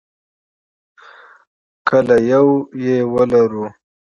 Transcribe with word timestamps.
کله 1.87 2.15
یو 2.31 2.47
یې 2.83 2.95
ولرو. 3.13 3.65